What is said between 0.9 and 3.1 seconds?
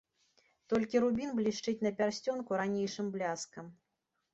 рубін блішчыць на пярсцёнку ранейшым